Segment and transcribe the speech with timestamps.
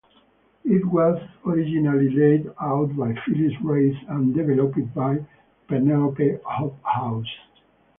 [0.65, 5.23] It was originally laid out by Phyllis Reiss and developed by
[5.67, 7.37] Penelope Hobhouse.